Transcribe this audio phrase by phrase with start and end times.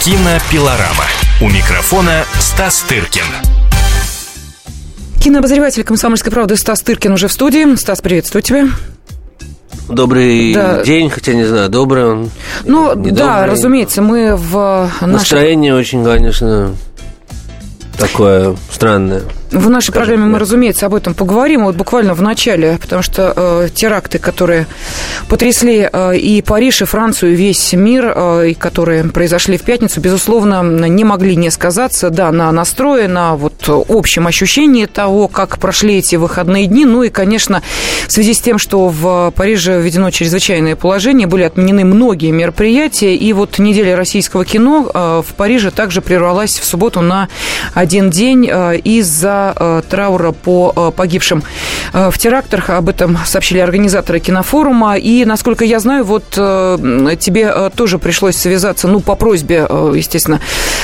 [0.00, 1.04] Кинопилорама.
[1.42, 3.22] У микрофона Стас Тыркин.
[5.20, 7.76] Кинообозреватель «Комсомольской правды» Стас Тыркин уже в студии.
[7.76, 8.68] Стас, приветствую тебя.
[9.90, 10.82] Добрый да.
[10.82, 12.30] день, хотя не знаю, добрый он.
[12.64, 15.12] Ну, да, разумеется, мы в нашем...
[15.12, 16.74] Настроение очень, конечно,
[17.98, 19.24] такое странное.
[19.50, 21.64] В нашей программе мы, разумеется, об этом поговорим.
[21.64, 24.68] Вот буквально в начале, потому что э, теракты, которые
[25.28, 30.00] потрясли э, и Париж, и Францию, и весь мир, э, и которые произошли в пятницу,
[30.00, 35.98] безусловно, не могли не сказаться, да, на настрое, на вот общем ощущении того, как прошли
[35.98, 36.84] эти выходные дни.
[36.84, 37.60] Ну и, конечно,
[38.06, 43.32] в связи с тем, что в Париже введено чрезвычайное положение, были отменены многие мероприятия, и
[43.32, 47.28] вот неделя российского кино э, в Париже также прервалась в субботу на
[47.74, 51.42] один день э, из-за Э, траура по э, погибшим
[51.92, 52.70] э, в терактах.
[52.70, 54.96] Об этом сообщили организаторы кинофорума.
[54.96, 60.40] И, насколько я знаю, вот тебе тоже пришлось связаться, ну, по просьбе, естественно,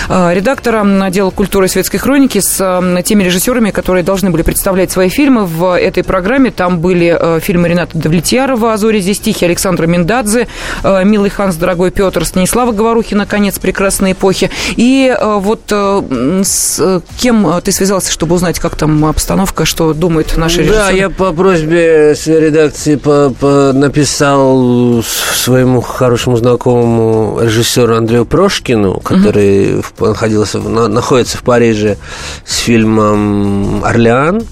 [0.08, 5.46] редактора отдела культуры и светской хроники с теми режиссерами, которые должны были представлять свои фильмы
[5.46, 6.50] в этой программе.
[6.50, 10.48] Там были фильмы Рената Давлетьярова «А зори здесь тихие», Александра Миндадзе,
[10.82, 14.50] «Милый Ханс, дорогой Петр», Станислава Говорухина «Конец прекрасной эпохи».
[14.76, 20.58] И вот с кем ты связался, чтобы узнать узнать, как там обстановка, что думают наши
[20.58, 20.78] режиссеры.
[20.78, 29.00] Да, я по просьбе своей редакции по, по написал своему хорошему знакомому режиссеру Андрею Прошкину,
[29.00, 30.06] который угу.
[30.06, 31.96] находился, находится в Париже
[32.44, 34.42] с фильмом «Орлеан».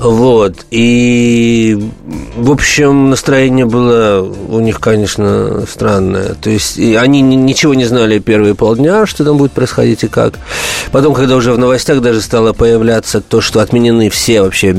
[0.00, 0.54] Вот.
[0.70, 1.78] И,
[2.34, 6.34] в общем, настроение было у них, конечно, странное.
[6.34, 10.34] То есть они ничего не знали первые полдня, что там будет происходить и как.
[10.90, 14.74] Потом, когда уже в новостях даже стало появляться то, что отменены все вообще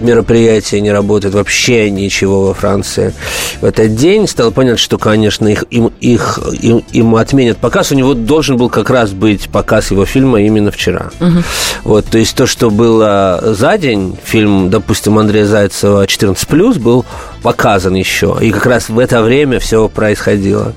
[0.00, 3.12] мероприятия не работают, вообще ничего во Франции
[3.60, 4.28] в этот день.
[4.28, 7.92] Стало понятно, что, конечно, их, им, их, им, им отменят показ.
[7.92, 11.10] У него должен был как раз быть показ его фильма именно вчера.
[11.20, 11.42] Угу.
[11.84, 17.04] Вот, то есть то, что было за день, фильм, допустим, Андрея Зайцева «14+,» был
[17.44, 18.38] показан еще.
[18.40, 20.72] И как раз в это время все происходило.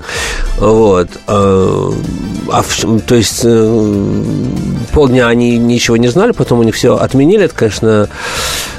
[0.58, 1.08] Вот.
[1.26, 1.90] Э,
[2.52, 2.62] а,
[3.06, 4.22] то есть э,
[4.92, 7.46] полдня они ничего не знали, потом у них все отменили.
[7.46, 8.08] Это, конечно,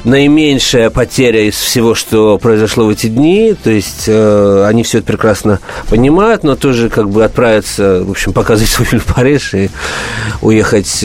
[0.03, 3.55] наименьшая потеря из всего, что произошло в эти дни.
[3.63, 8.33] То есть э, они все это прекрасно понимают, но тоже как бы отправиться, в общем,
[8.33, 9.71] показывать свой фильм в Париж и
[10.41, 10.99] уехать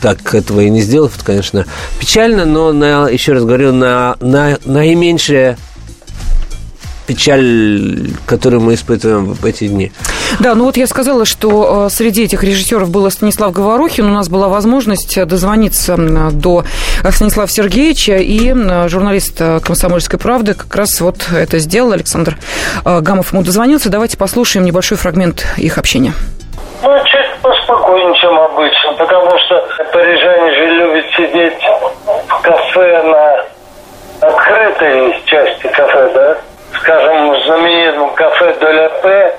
[0.00, 1.66] так этого и не сделав, это, конечно,
[1.98, 5.47] печально, но, на, еще раз говорю, на, на наименьшее
[7.08, 9.90] печаль, которую мы испытываем в эти дни.
[10.40, 14.04] Да, ну вот я сказала, что э, среди этих режиссеров был Станислав Говорухин.
[14.04, 15.96] У нас была возможность дозвониться
[16.30, 16.64] до
[17.10, 18.54] Станислава Сергеевича, и
[18.88, 21.92] журналист э, «Комсомольской правды» как раз вот это сделал.
[21.92, 22.36] Александр
[22.84, 23.88] э, Гамов ему дозвонился.
[23.88, 26.12] Давайте послушаем небольшой фрагмент их общения.
[26.82, 31.62] Ну, чуть поспокойнее, чем обычно, потому что парижане же любят сидеть
[32.28, 36.38] в кафе на открытой части кафе, да?
[36.88, 39.34] Скажем, знаменитом кафе Доля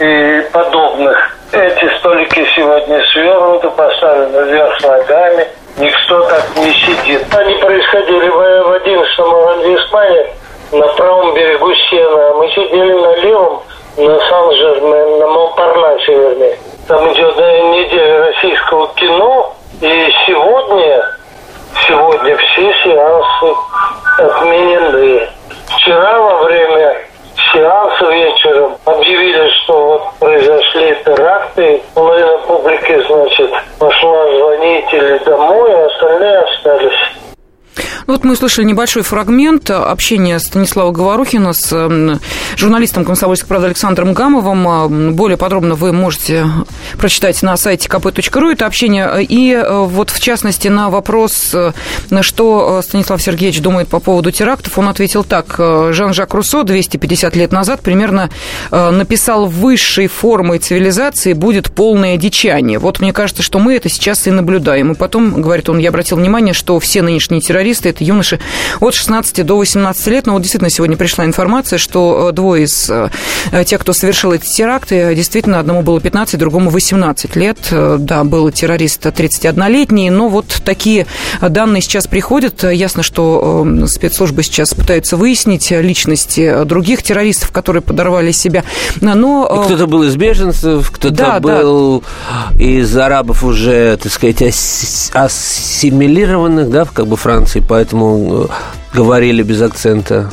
[0.00, 1.36] и подобных.
[1.52, 5.46] Эти столики сегодня свернуты, поставлены вверх ногами.
[5.76, 7.22] Никто так не сидит.
[7.34, 10.32] Они происходили в 11 аррondисменте
[10.72, 12.32] на правом берегу Сена.
[12.36, 13.62] Мы сидели на левом,
[13.98, 16.58] на Сан-Жермен, на Монпарнасе, вернее.
[16.88, 19.54] Там идет неделя российского кино.
[19.82, 21.04] И сегодня,
[21.86, 23.54] сегодня все сеансы
[24.18, 25.28] отменены.
[25.76, 26.96] Вчера во время
[27.52, 31.82] сеанса вечером объявили, что вот произошли теракты.
[31.94, 37.33] Половина публики, значит, пошла звонить или домой, а остальные остались.
[38.06, 41.70] Ну, вот мы услышали небольшой фрагмент общения Станислава Говорухина с
[42.56, 44.68] журналистом «Комсомольской правды» Александром Гамовым.
[44.68, 46.46] А, более подробно вы можете
[46.98, 49.24] прочитать на сайте kp.ru это общение.
[49.24, 51.54] И э, вот, в частности, на вопрос,
[52.10, 55.56] на что э, Станислав Сергеевич думает по поводу терактов, он ответил так.
[55.58, 58.30] «Э, Жан-Жак Руссо 250 лет назад примерно
[58.70, 62.78] написал «высшей формой цивилизации будет полное дичание».
[62.78, 64.92] Вот мне кажется, что мы это сейчас и наблюдаем.
[64.92, 68.40] И потом, говорит он, я обратил внимание, что все нынешние террористы это юноши
[68.80, 70.26] от 16 до 18 лет.
[70.26, 73.10] Но вот действительно сегодня пришла информация, что э, двое из э,
[73.64, 77.58] тех, кто совершил эти теракты, действительно, одному было 15, другому 18 лет.
[77.70, 81.06] Э, да, был террорист 31-летний, но вот такие
[81.40, 82.64] данные сейчас приходят.
[82.64, 88.64] Ясно, что спецслужбы сейчас пытаются выяснить личности других террористов, которые подорвали себя.
[89.00, 89.64] Но...
[89.66, 92.02] Кто-то был из беженцев, кто-то да, был
[92.58, 92.62] да.
[92.62, 94.42] из арабов уже, так сказать,
[95.12, 97.16] ассимилированных, да, как бы
[97.54, 100.30] Франции, поэтому э, говорили без акцента.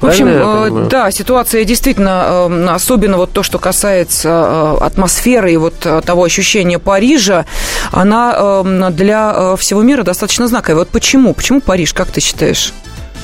[0.00, 5.74] В общем, э, да, ситуация действительно, э, особенно вот то, что касается атмосферы и вот
[6.04, 7.46] того ощущения Парижа,
[7.92, 10.80] она для всего мира достаточно знаковая.
[10.80, 11.34] Вот почему?
[11.34, 12.72] Почему Париж, как ты считаешь?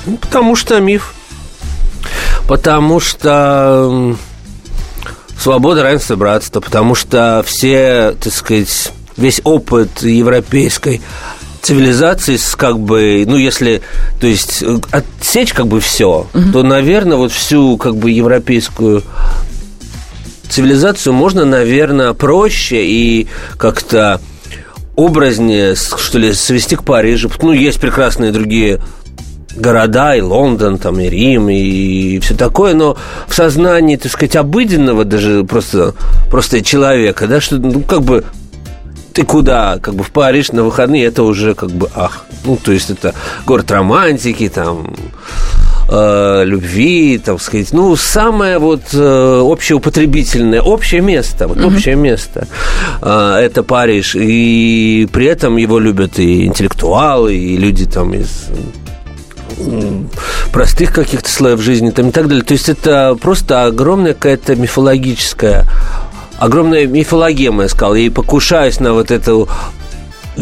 [0.07, 1.15] Ну, потому что миф.
[2.47, 4.17] Потому что
[5.39, 6.61] свобода, равенство, братство.
[6.61, 11.03] Потому что все, так сказать, весь опыт европейской
[11.63, 13.83] цивилизации, как бы, ну, если,
[14.21, 16.53] то есть, отсечь как бы все, угу.
[16.53, 19.03] то, наверное, вот всю как бы европейскую
[20.49, 24.21] цивилизацию можно, наверное, проще и как-то
[24.97, 27.31] образнее, что ли, свести к Парижу.
[27.41, 28.81] Ну, есть прекрасные другие
[29.55, 32.97] города, и Лондон, там, и Рим, и все такое, но
[33.27, 35.95] в сознании, так сказать, обыденного даже просто,
[36.31, 38.25] просто человека, да, что, ну, как бы
[39.19, 42.25] ты куда, как бы в Париж на выходные, это уже как бы ах.
[42.45, 44.95] Ну, то есть это город романтики, там,
[45.91, 47.73] э, любви, так сказать.
[47.73, 51.67] Ну, самое вот э, общеупотребительное, общее место, вот mm-hmm.
[51.67, 52.47] общее место.
[53.03, 54.15] Э, это Париж.
[54.15, 58.47] И при этом его любят и интеллектуалы, и люди там из
[60.53, 62.45] простых каких-то слоев жизни там и так далее.
[62.45, 65.67] То есть это просто огромная какая-то мифологическая
[66.39, 67.95] огромная мифологема, я сказал.
[67.95, 69.49] И покушаюсь на вот эту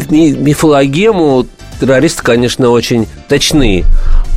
[0.09, 1.47] мифологему,
[1.79, 3.85] террористы, конечно, очень точны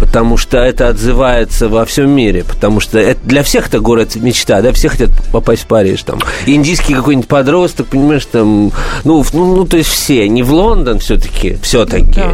[0.01, 4.63] потому что это отзывается во всем мире, потому что это для всех это город мечта,
[4.63, 8.73] да, все хотят попасть в Париж, там, индийский какой-нибудь подросток, понимаешь, там,
[9.05, 12.33] ну, ну, ну то есть все, не в Лондон все-таки, все-таки, да.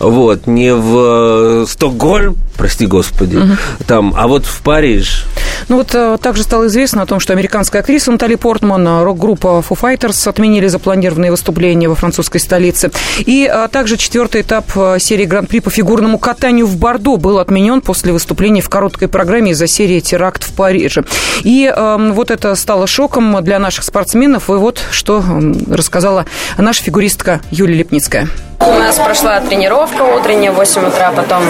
[0.00, 3.52] вот, не в э, Стокгольм, прости господи, угу.
[3.86, 5.26] там, а вот в Париж.
[5.68, 9.62] Ну вот э, также стало известно о том, что американская актриса Натали Портман, э, рок-группа
[9.68, 12.90] Foo Fighters отменили запланированные выступления во французской столице.
[13.18, 14.64] И также четвертый этап
[14.98, 19.68] серии Гран-при по фигурному катанию в Бордо был отменен после выступления в короткой программе из-за
[19.68, 21.04] серии теракт в Париже.
[21.44, 24.50] И э, вот это стало шоком для наших спортсменов.
[24.50, 25.22] И вот что
[25.70, 26.26] рассказала
[26.56, 28.28] наша фигуристка Юлия Лепницкая.
[28.60, 31.42] У нас прошла тренировка утренняя в 8 утра, потом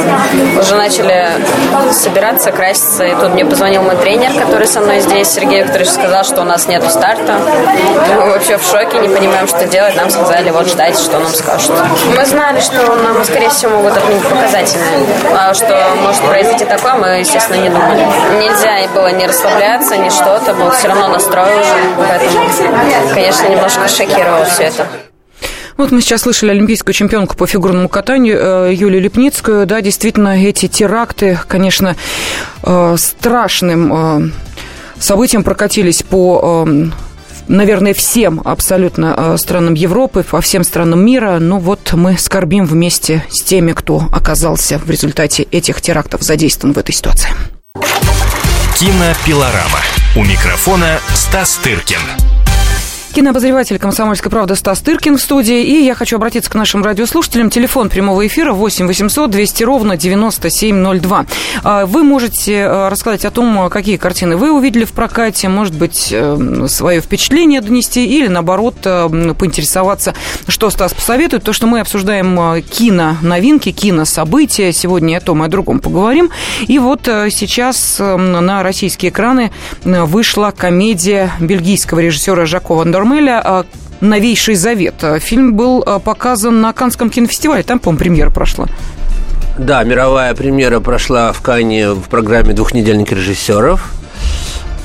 [0.58, 1.26] уже начали
[1.92, 3.04] собираться, краситься.
[3.04, 6.44] И тут мне позвонил мой тренер, который со мной здесь, Сергей Викторович, сказал, что у
[6.44, 7.38] нас нет старта.
[8.14, 9.96] Мы вообще в шоке, не понимаем, что делать.
[9.96, 11.72] Нам сказали, вот ждать, что нам скажут.
[12.14, 15.06] Мы знали, что нам, скорее всего, могут отменить показательные.
[15.34, 18.06] А что может произойти такое, мы, естественно, не думали.
[18.40, 21.94] Нельзя было не расслабляться, ни что-то, был все равно настрой уже.
[21.96, 22.48] Поэтому,
[23.14, 24.86] конечно, немножко шокировало все это.
[25.76, 29.64] Вот мы сейчас слышали олимпийскую чемпионку по фигурному катанию э, Юлию Лепницкую.
[29.64, 31.94] Да, действительно, эти теракты, конечно,
[32.64, 34.30] э, страшным э,
[34.98, 36.68] событием прокатились по
[37.48, 41.38] наверное, всем абсолютно странам Европы, по всем странам мира.
[41.38, 46.78] Но вот мы скорбим вместе с теми, кто оказался в результате этих терактов задействован в
[46.78, 47.30] этой ситуации.
[48.78, 49.80] Кинопилорама.
[50.16, 52.37] У микрофона Стас Тыркин.
[53.18, 55.64] Кинообозреватель «Комсомольской правды» Стас Тыркин в студии.
[55.64, 57.50] И я хочу обратиться к нашим радиослушателям.
[57.50, 61.26] Телефон прямого эфира 8 800 200 ровно 9702.
[61.64, 66.10] А, вы можете а, рассказать о том, какие картины вы увидели в прокате, может быть,
[66.12, 70.14] э, свое впечатление донести или, наоборот, э, поинтересоваться,
[70.46, 71.42] что Стас посоветует.
[71.42, 74.72] То, что мы обсуждаем э, кино-новинки, кино-события.
[74.72, 76.30] Сегодня о том и о другом поговорим.
[76.68, 79.50] И вот сейчас на российские экраны
[79.82, 83.64] вышла комедия бельгийского режиссера Жако Вандермана Кармеля а,
[84.02, 85.02] «Новейший завет».
[85.20, 88.66] Фильм был а, показан на Канском кинофестивале, там, по-моему, премьера прошла.
[89.56, 93.94] Да, мировая премьера прошла в Кане в программе «Двухнедельник режиссеров».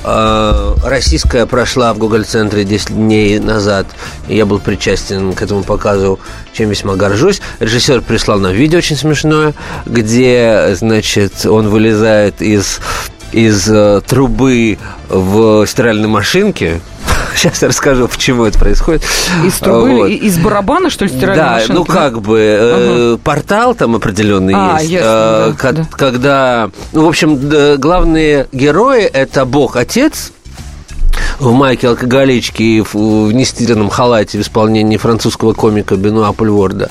[0.04, 3.86] А, российская прошла в Google-центре 10 дней назад.
[4.26, 6.18] Я был причастен к этому показу,
[6.54, 7.42] чем весьма горжусь.
[7.60, 9.52] Режиссер прислал нам видео очень смешное,
[9.84, 12.80] где, значит, он вылезает из
[13.34, 14.78] из э, трубы
[15.08, 16.80] в стиральной машинке,
[17.36, 19.02] Сейчас я расскажу, почему это происходит.
[19.44, 20.10] Из трубы, вот.
[20.10, 21.72] из барабана, что ли, стиральной да, машинки?
[21.72, 23.18] ну как бы э, угу.
[23.18, 24.92] портал там определенный а, есть.
[24.92, 25.88] Ясно, э, да, да.
[25.90, 30.32] Когда, ну, в общем, главные герои это Бог Отец,
[31.38, 36.90] в майке алкоголички и в, нестиранном халате в исполнении французского комика Бенуа Пульворда,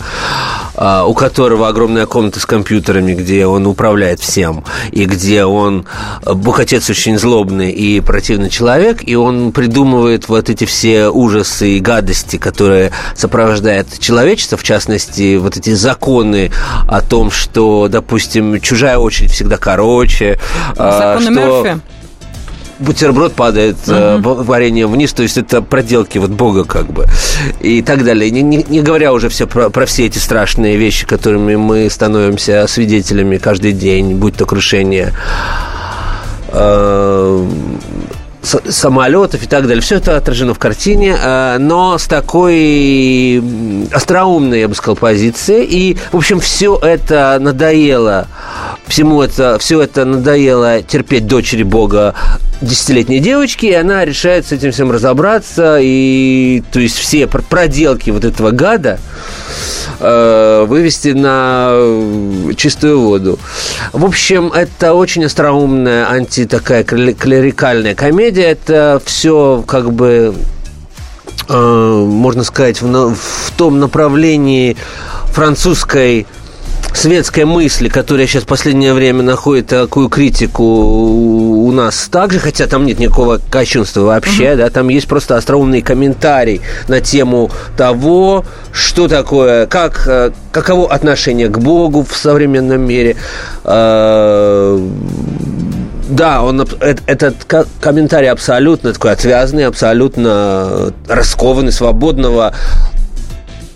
[1.08, 5.86] у которого огромная комната с компьютерами, где он управляет всем, и где он,
[6.26, 12.38] бог-отец очень злобный и противный человек, и он придумывает вот эти все ужасы и гадости,
[12.38, 16.52] которые сопровождают человечество, в частности, вот эти законы
[16.88, 20.40] о том, что, допустим, чужая очередь всегда короче.
[20.78, 21.64] А, законы что...
[21.64, 21.82] Мерфи?
[22.80, 27.06] Бутерброд падает э, варенье вниз, то есть это проделки вот Бога как бы
[27.62, 28.32] и так далее.
[28.32, 32.66] Не, не, не говоря уже все про, про все эти страшные вещи, которыми мы становимся
[32.68, 35.14] свидетелями каждый день, будь то крушение
[36.50, 37.48] э,
[38.44, 39.82] самолетов и так далее.
[39.82, 43.42] Все это отражено в картине, э, но с такой
[43.92, 45.66] остроумной, я бы сказал, позицией.
[45.66, 48.28] И, в общем, все это надоело,
[48.86, 52.14] всему это, все это надоело терпеть дочери Бога
[52.62, 58.24] десятилетней девочки, и она решает с этим всем разобраться, и то есть все проделки вот
[58.24, 59.00] этого гада
[60.00, 61.72] э, вывести на
[62.56, 63.40] чистую воду.
[63.92, 68.44] В общем, это очень остроумная анти такая клерикальная комедия.
[68.52, 70.34] Это все как бы
[71.50, 74.78] э, можно сказать в, в том направлении
[75.32, 76.28] французской
[76.98, 82.86] светской мысли, которая сейчас в последнее время находит такую критику у нас также, хотя там
[82.86, 84.58] нет никакого кощунства вообще, uh-huh.
[84.58, 91.48] да, там есть просто остроумный комментарий на тему того, что такое, как, э, каково отношение
[91.48, 93.16] к Богу в современном мире.
[93.64, 94.80] Э,
[96.10, 97.46] да, он, этот
[97.80, 102.54] комментарий абсолютно такой отвязный, абсолютно раскованный, свободного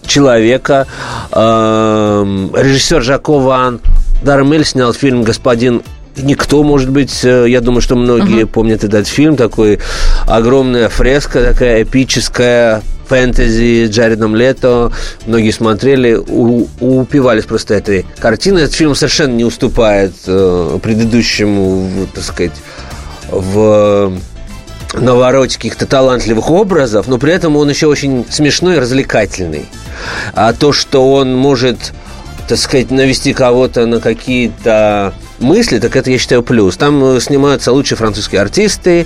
[0.07, 0.87] человека.
[1.31, 3.79] Эм, режиссер Жако Ван
[4.23, 5.81] Дармель снял фильм «Господин
[6.19, 8.47] Никто, может быть, э, я думаю, что многие uh-huh.
[8.47, 9.79] помнят этот фильм, такой
[10.25, 14.91] огромная фреска, такая эпическая, фэнтези с Джаредом Лето.
[15.25, 18.63] Многие смотрели, у, упивались просто этой картиной.
[18.63, 22.53] Этот фильм совершенно не уступает э, предыдущему, так сказать,
[23.29, 24.13] в
[24.93, 29.65] навороте каких-то талантливых образов, но при этом он еще очень смешной и развлекательный.
[30.33, 31.93] А то, что он может,
[32.47, 36.77] так сказать, навести кого-то на какие-то мысли, так это, я считаю, плюс.
[36.77, 39.05] Там э, снимаются лучшие французские артисты,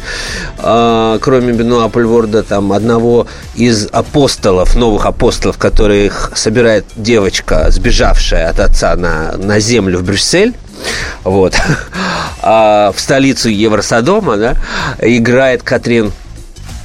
[0.58, 8.60] э, кроме Бенуа Пульворда, там одного из апостолов, новых апостолов, которых собирает девочка, сбежавшая от
[8.60, 10.54] отца на, на землю в Брюссель
[11.24, 11.56] вот,
[12.42, 14.58] а в столицу Евросодома, да,
[15.02, 16.12] играет Катрин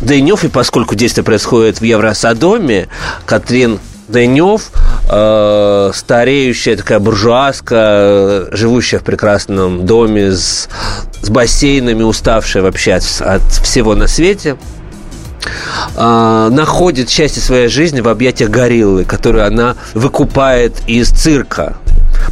[0.00, 2.88] Дэнев, и поскольку действие происходит в Евросодоме,
[3.24, 4.70] Катрин Дэнев,
[5.10, 10.68] э, стареющая такая буржуазка, живущая в прекрасном доме с,
[11.22, 14.58] с бассейнами, уставшая вообще от, от всего на свете,
[15.96, 21.76] э, находит счастье своей жизни в объятиях гориллы, которую она выкупает из цирка.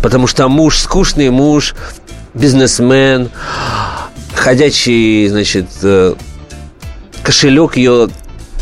[0.03, 1.75] Потому что муж скучный муж,
[2.35, 3.31] бизнесмен,
[4.35, 6.15] ходячий, значит, э,
[7.23, 8.09] кошелек ее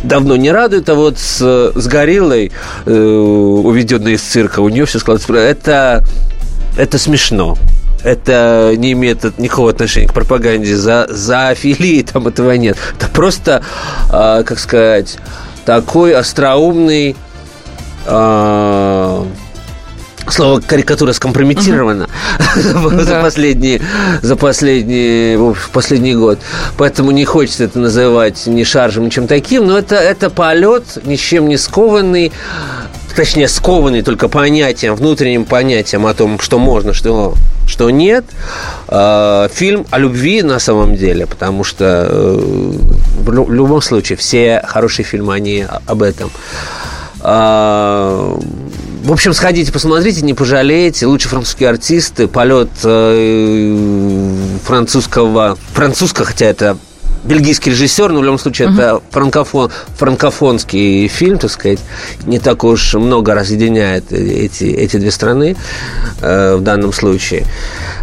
[0.02, 2.52] давно не радует, а вот с, с гориллой,
[2.86, 5.34] э, уведенной из цирка, у нее все складывается.
[5.34, 6.04] Это,
[6.76, 7.56] это смешно.
[8.04, 10.76] Это не имеет никакого отношения к пропаганде.
[10.76, 12.76] За, за афилии там этого нет.
[12.96, 13.62] Это просто,
[14.12, 15.18] э, как сказать,
[15.64, 17.16] такой остроумный
[18.06, 19.24] э,
[20.28, 22.08] Слово карикатура скомпрометировано
[22.56, 23.80] за последний
[24.22, 26.38] за последний в последний год,
[26.76, 31.16] поэтому не хочется это называть ни шаржем, ни чем таким, но это это полет ни
[31.16, 32.32] чем не скованный,
[33.16, 37.34] точнее скованный только понятием, внутренним понятием о том, что можно, что
[37.66, 38.24] что нет.
[38.88, 42.38] Э, фильм о любви на самом деле, потому что э,
[43.24, 46.30] в любом случае все хорошие фильмы они об этом.
[49.02, 51.06] В общем, сходите, посмотрите, не пожалеете.
[51.06, 52.28] Лучшие французские артисты.
[52.28, 55.58] Полет э, французского...
[55.74, 56.78] Французского, хотя это
[57.24, 58.74] бельгийский режиссер, но в любом случае uh-huh.
[58.74, 61.78] это франкофон, франкофонский фильм, так сказать,
[62.26, 65.56] не так уж много разъединяет эти, эти две страны
[66.20, 67.44] э, в данном случае.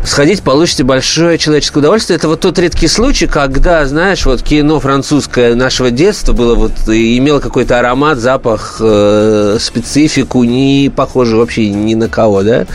[0.04, 2.18] Сходить, получите большое человеческое удовольствие.
[2.18, 7.40] Это вот тот редкий случай, когда, знаешь, вот кино французское нашего детства было вот, имело
[7.40, 12.66] какой-то аромат, запах, э, специфику, не похоже вообще ни на кого, да?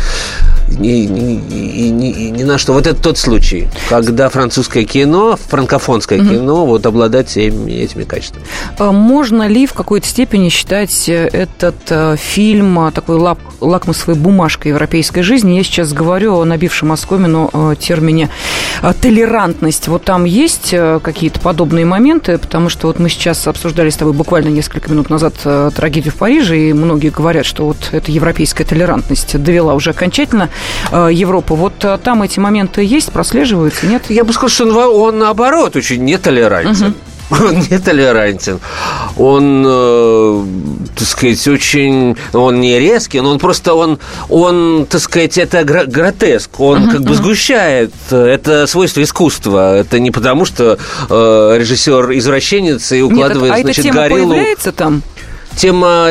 [0.68, 2.73] Ни, ни, ни, ни на что.
[2.73, 6.28] Вот это тот случай, когда французское кино, франкофонское угу.
[6.28, 8.44] кино вот обладает всеми этими качествами.
[8.78, 14.16] А можно ли в какой-то степени считать э, этот э, фильм э, такой лак, лакмусовой
[14.16, 15.52] бумажкой европейской жизни?
[15.52, 18.30] Я сейчас говорю о набившем оскомину термине
[19.00, 19.88] толерантность.
[19.88, 24.49] Вот там есть какие-то подобные моменты, потому что вот мы сейчас обсуждали с тобой буквально
[24.49, 25.35] несколько минут назад
[25.75, 30.50] трагедию в Париже, и многие говорят, что вот эта европейская толерантность довела уже окончательно
[30.90, 31.54] Э, Европу.
[31.54, 34.04] Вот э, там эти моменты есть, прослеживаются, нет?
[34.09, 36.88] Я бы сказал, что он, он наоборот очень нетолерантен.
[36.88, 36.94] Угу.
[37.30, 38.61] он не толерантен.
[39.16, 40.44] Он, э,
[40.94, 42.16] так сказать, очень...
[42.33, 43.75] Он не резкий, но он просто...
[43.75, 46.61] Он, он так сказать, это гротеск.
[46.61, 47.09] Он uh-huh, как uh-huh.
[47.09, 47.92] бы сгущает.
[48.11, 49.76] Это свойство искусства.
[49.76, 50.78] Это не потому, что
[51.09, 54.30] э, режиссер извращенец и укладывает, Нет, а значит, эта тема гориллу...
[54.30, 55.02] появляется там?
[55.56, 56.11] Тема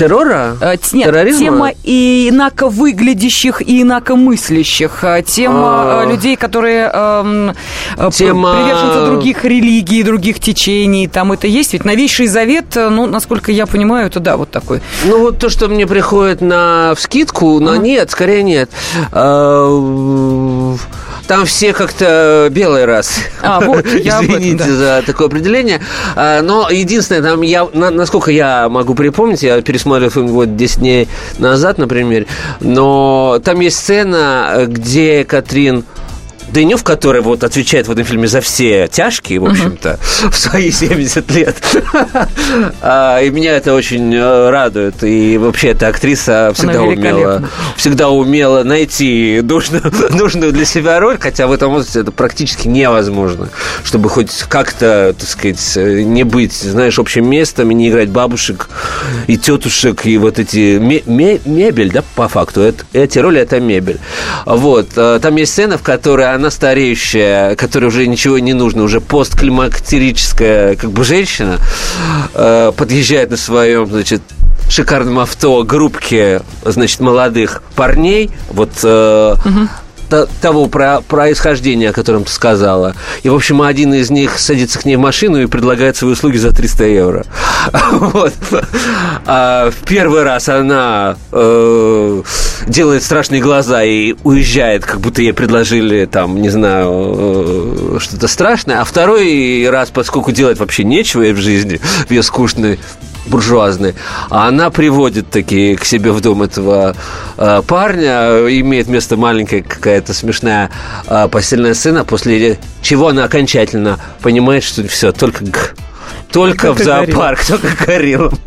[0.00, 0.56] террора?
[0.60, 1.44] Э, нет, терроризма?
[1.44, 5.04] тема и инако выглядящих, и инако мыслящих.
[5.04, 6.06] Э, тема а...
[6.06, 7.52] людей, которые э,
[8.12, 8.52] тема...
[8.54, 11.06] приверженцы других религий, других течений.
[11.06, 11.74] Там это есть.
[11.74, 14.80] Ведь новейший завет, ну, насколько я понимаю, это да, вот такой.
[15.04, 17.78] Ну, вот то, что мне приходит на вскидку, но а.
[17.78, 18.70] нет, скорее нет.
[19.12, 20.76] А,
[21.30, 23.20] там все как-то белые раз.
[23.40, 24.98] А, вот, я Извините этом, да.
[24.98, 25.80] за такое определение.
[26.16, 31.08] А, но единственное, там я, насколько я могу припомнить, я пересмотрел фильм вот 10 дней
[31.38, 32.26] назад, например,
[32.58, 35.84] но там есть сцена, где Катрин
[36.52, 39.98] Дынев, который вот отвечает в этом фильме за все тяжкие, в общем-то,
[40.30, 41.56] в свои 70 лет.
[42.82, 45.02] а, и меня это очень э, радует.
[45.02, 51.46] И вообще эта актриса всегда умела, всегда умела найти нужную, нужную для себя роль, хотя
[51.46, 53.48] в этом возрасте это практически невозможно,
[53.84, 58.68] чтобы хоть как-то, так сказать, не быть, знаешь, общим местом и не играть бабушек
[59.26, 62.62] и тетушек, и вот эти мебель, да, по факту.
[62.62, 63.98] Это, эти роли– это мебель.
[64.46, 64.88] Вот.
[64.96, 70.76] Э, там есть сцена, в которой она стареющая, которой уже ничего не нужно, уже постклимактерическая
[70.76, 71.58] как бы женщина,
[72.32, 74.22] э, подъезжает на своем, значит,
[74.70, 79.68] шикарном авто группке, значит, молодых парней, вот э, угу
[80.40, 82.94] того про происхождения, о котором ты сказала.
[83.22, 86.36] И, в общем, один из них садится к ней в машину и предлагает свои услуги
[86.36, 87.26] за 300 евро.
[87.90, 88.32] Вот.
[89.26, 92.22] А в первый раз она э,
[92.66, 98.80] делает страшные глаза и уезжает, как будто ей предложили, там, не знаю, э, что-то страшное.
[98.80, 102.78] А второй раз, поскольку делать вообще нечего ей в жизни, в ее скучной
[103.26, 103.94] буржуазной,
[104.28, 106.96] а она приводит такие к себе в дом этого
[107.36, 110.70] э, парня, имеет место маленькая какая-то смешная
[111.06, 115.44] э, постельная сцена, после чего она окончательно понимает, что все, только
[116.32, 117.48] только, только в зоопарк, горилла.
[117.48, 118.38] только гориллам.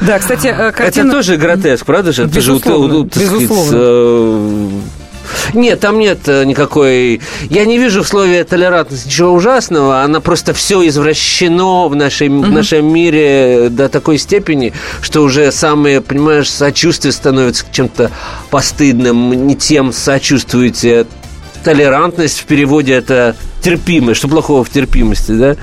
[0.00, 1.08] Да, кстати, э, картина...
[1.08, 2.24] Это тоже гротеск, правда же?
[2.24, 3.66] Безусловно, Это же, безусловно.
[3.66, 5.01] Сказать, э,
[5.54, 7.20] нет, там нет э, никакой...
[7.48, 10.02] Я не вижу в слове толерантность ничего ужасного.
[10.02, 12.44] Она просто все извращено в, нашей, mm-hmm.
[12.44, 18.10] в нашем мире до такой степени, что уже самое, понимаешь, сочувствие становится чем-то
[18.50, 19.46] постыдным.
[19.46, 21.06] Не тем сочувствуете.
[21.64, 24.18] Толерантность в переводе это терпимость.
[24.18, 25.56] Что плохого в терпимости, да?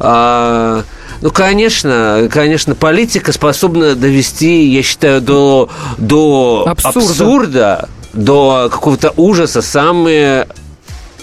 [0.00, 0.82] А...
[1.20, 9.62] Ну, конечно, конечно, политика способна довести, я считаю, до, до абсурда, абсурда до какого-то ужаса
[9.62, 10.48] самые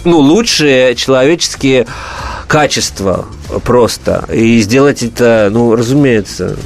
[0.04, 1.86] ну, лучшие человеческие
[2.48, 3.26] качества
[3.64, 4.24] просто.
[4.32, 6.56] И сделать это, ну, разумеется,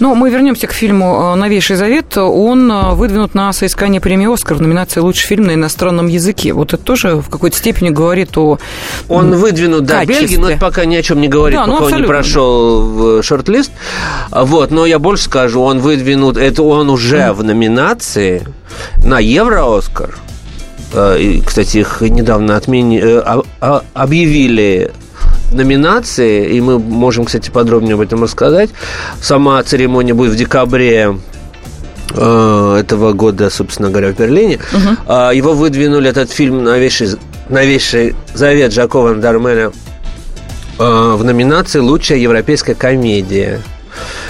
[0.00, 2.16] но мы вернемся к фильму э, «Новейший завет».
[2.16, 6.52] Он э, выдвинут на соискание премии «Оскар» в номинации «Лучший фильм на иностранном языке».
[6.52, 8.58] Вот это тоже в какой-то степени говорит о
[9.08, 10.04] Он выдвинут, да.
[10.04, 12.82] Бельгии, но это пока ни о чем не говорит, да, ну, пока он не прошел
[12.82, 13.72] в шорт-лист.
[14.30, 17.32] Вот, но я больше скажу, он выдвинут, это он уже mm.
[17.32, 18.46] в номинации
[19.04, 20.16] на Евро-Оскар.
[20.92, 23.02] Э, кстати, их недавно отмени...
[23.94, 24.92] объявили
[25.52, 28.70] номинации, и мы можем, кстати, подробнее об этом рассказать.
[29.20, 31.18] Сама церемония будет в декабре
[32.14, 34.58] э, этого года, собственно говоря, в Берлине.
[34.72, 35.12] Угу.
[35.32, 37.16] Его выдвинули, этот фильм «Новейший,
[37.48, 39.72] новейший завет» Жакова Дармена
[40.78, 43.60] э, в номинации «Лучшая европейская комедия».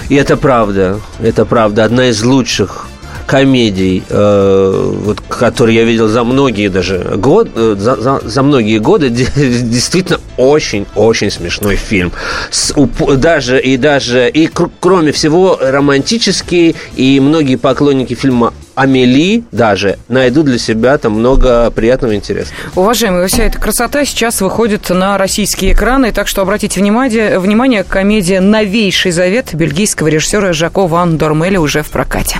[0.09, 2.85] И это правда, это правда, одна из лучших
[3.25, 8.79] комедий, э, вот, которые я видел за многие даже год, э, за, за, за многие
[8.79, 12.11] годы, действительно очень-очень смешной фильм.
[12.51, 12.73] С,
[13.17, 20.59] даже и даже и кроме всего романтический и многие поклонники фильма Амели даже найдут для
[20.59, 22.55] себя там много приятного и интересного.
[22.75, 28.41] Уважаемые, вся эта красота сейчас выходит на российские экраны, так что обратите внимание, внимание комедия
[28.41, 32.39] «Новейший завет» бельгийского режиссера Жако Ван Дормеля уже в прокате.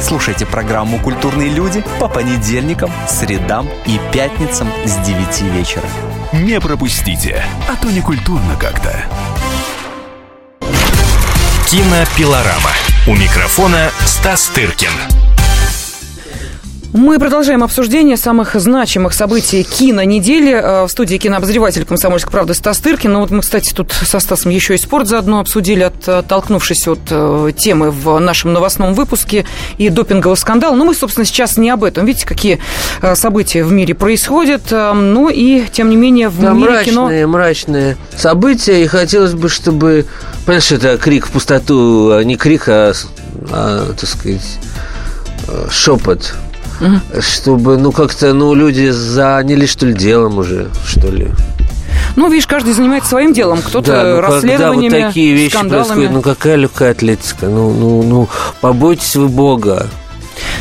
[0.00, 5.84] Слушайте программу «Культурные люди» по понедельникам, средам и пятницам с 9 вечера.
[6.32, 9.04] Не пропустите, а то не культурно как-то.
[11.66, 12.70] Кинопилорама.
[13.06, 15.29] У микрофона Стас Тыркин.
[16.92, 20.50] Мы продолжаем обсуждение самых значимых событий кинонедели.
[20.52, 23.12] Э, в студии кинообозреватель «Комсомольской правды» Стас Тыркин.
[23.12, 27.52] Ну вот мы, кстати, тут со Стасом еще и спорт заодно обсудили, оттолкнувшись от э,
[27.56, 29.46] темы в нашем новостном выпуске
[29.78, 30.74] и допинговый скандал.
[30.74, 32.06] Но мы, собственно, сейчас не об этом.
[32.06, 32.58] Видите, какие
[33.02, 34.62] э, события в мире происходят.
[34.72, 37.28] Ну и, тем не менее, в да, мире мрачные, кино...
[37.28, 38.82] мрачные события.
[38.82, 40.06] И хотелось бы, чтобы...
[40.44, 42.94] Понимаешь, это крик в пустоту, а не крик, а,
[43.52, 44.58] а так сказать,
[45.70, 46.34] шепот
[47.20, 51.28] чтобы, ну, как-то, ну, люди занялись, что ли, делом уже, что ли.
[52.16, 53.60] Ну, видишь, каждый занимается своим делом.
[53.62, 55.86] Кто-то да, ну, расследованиями, когда вот такие вещи скандалами.
[55.86, 57.46] происходят, ну, какая легкая атлетика?
[57.46, 58.28] Ну, ну, ну,
[58.60, 59.88] побойтесь вы Бога.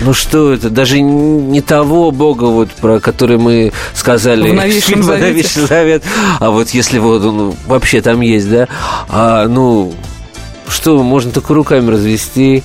[0.02, 0.70] Ну что это?
[0.70, 5.28] Даже не того Бога, вот, про который мы сказали в новейшем завете.
[5.28, 6.04] новейший завет.
[6.40, 8.68] А вот если вот он вообще там есть, да?
[9.10, 9.94] А, ну,
[10.68, 12.64] что, можно только руками развести.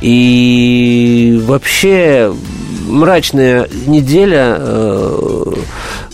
[0.00, 2.32] И вообще
[2.86, 4.60] мрачная неделя.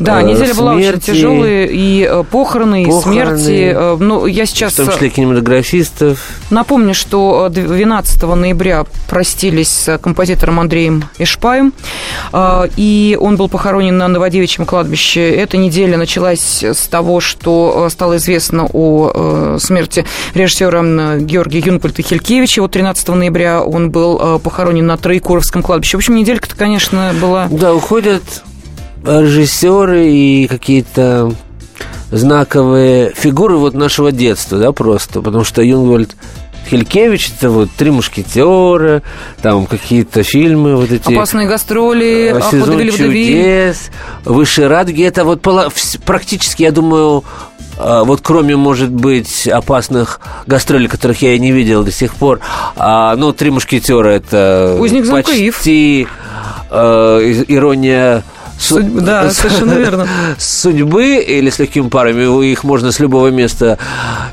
[0.00, 4.02] Э, да, э, неделя смерти, была очень тяжелая, и э, похороны, похороны, и смерти.
[4.02, 4.74] Ну, я сейчас...
[4.74, 6.24] В том числе кинематографистов.
[6.50, 11.72] Напомню, что 12 ноября простились с композитором Андреем Ишпаем,
[12.76, 15.30] и он был похоронен на Новодевичьем кладбище.
[15.30, 20.78] Эта неделя началась с того, что стало известно о смерти режиссера
[21.18, 22.62] Георгия Юнкульта Хилькевича.
[22.62, 25.96] Вот 13 ноября он был похоронен на Троекуровском кладбище.
[25.96, 27.48] В общем, неделька-то, конечно, была...
[27.50, 28.22] Да, уходят
[29.09, 31.33] режиссеры и какие-то
[32.11, 35.21] знаковые фигуры вот нашего детства, да, просто.
[35.21, 36.16] Потому что Юнгвальд
[36.68, 39.03] Хилькевич, это вот «Три мушкетера»,
[39.40, 41.12] там какие-то фильмы вот эти...
[41.12, 43.90] «Опасные гастроли», «Сезон чудес»,
[44.25, 45.03] «Высшие радуги».
[45.05, 45.47] Это вот
[46.05, 47.25] практически, я думаю,
[47.79, 52.40] э, вот кроме, может быть, опасных гастролей, которых я и не видел до сих пор,
[52.77, 56.07] а, ну, «Три мушкетера» это Узник почти
[56.71, 58.25] э, ирония
[58.59, 60.07] Судьбы, да, совершенно верно.
[60.38, 63.79] Судьбы или с легкими парами, их можно с любого места,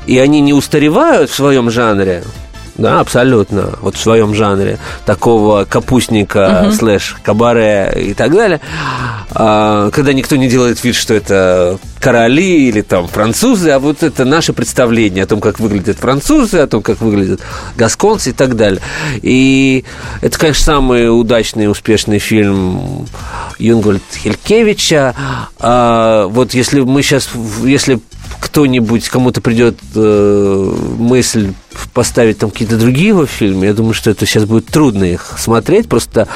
[0.06, 2.24] и они не устаревают в своем жанре.
[2.78, 3.70] Да, абсолютно.
[3.80, 6.72] Вот в своем жанре такого капустника, угу.
[6.72, 8.60] слэш, кабаре и так далее.
[9.30, 14.24] А, когда никто не делает вид, что это короли или там французы, а вот это
[14.24, 17.40] наше представление о том, как выглядят французы, о том, как выглядят
[17.76, 18.80] гасконцы и так далее.
[19.22, 19.84] И
[20.20, 23.06] это, конечно, самый удачный и успешный фильм
[23.58, 25.14] Юнгольд Хелькевича.
[25.58, 27.28] А, вот если мы сейчас,
[27.64, 28.00] если
[28.40, 31.52] кто-нибудь, кому-то придет э, мысль
[31.92, 35.88] поставить там какие-то другие его фильмы, я думаю, что это сейчас будет трудно их смотреть,
[35.88, 36.28] просто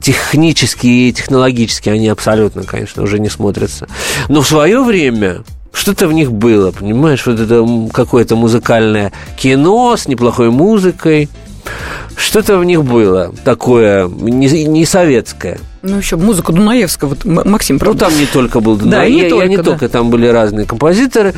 [0.00, 3.88] технически и технологически они абсолютно, конечно, уже не смотрятся.
[4.28, 10.08] Но в свое время что-то в них было, понимаешь, вот это какое-то музыкальное кино с
[10.08, 11.28] неплохой музыкой,
[12.16, 15.58] что-то в них было такое не, не советское.
[15.82, 18.06] Ну, еще музыка Дунаевского, вот Максим, правда?
[18.06, 19.62] Ну, там не только был Дунаев, да, не, я, только, я не да.
[19.62, 21.34] только, там были разные композиторы.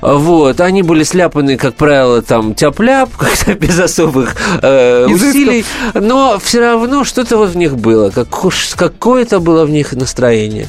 [0.00, 5.64] Вот, они были сляпаны, как правило, там тяп-ляп, как-то без особых э, усилий,
[5.94, 8.28] но все равно что-то вот в них было, как,
[8.76, 10.66] какое-то было в них настроение.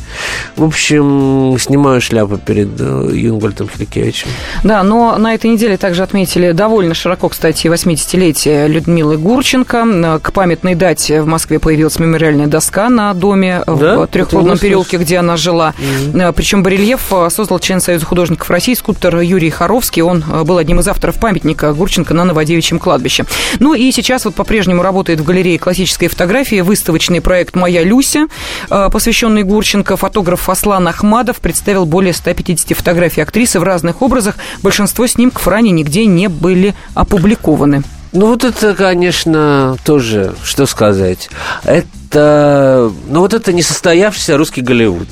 [0.56, 4.30] В общем, снимаю шляпу перед э, Юнгольтом Хилькевичем.
[4.64, 10.20] Да, но на этой неделе также отметили довольно широко, кстати, 80-летие Людмилы Гурченко.
[10.22, 13.74] К памятной дате в Москве появилась мемориальная доска на доме да?
[13.74, 15.74] в Трехлунном переулке, где она жила.
[16.14, 16.34] Мгм.
[16.34, 20.02] Причем барельеф создал член Союза художников России, скульптор Юрий Харовский.
[20.02, 23.26] Он был одним из авторов памятника Гурченко на Новодевичьем кладбище.
[23.60, 28.28] Ну и сейчас вот по-прежнему работает в галерее классической фотографии выставочный проект «Моя Люся»,
[28.70, 29.96] э, посвященный Гурченко.
[29.96, 34.36] Фотограф Аслан Ахмадов представил более 150 фотографий актрисы в разных образах.
[34.62, 37.84] Большинство снимков ранее нигде не были опубликованы.
[38.12, 41.30] Ну, вот это, конечно, тоже, что сказать.
[41.64, 45.08] Это, ну, вот это несостоявшийся русский Голливуд.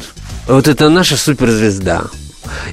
[0.48, 2.04] Вот это наша суперзвезда.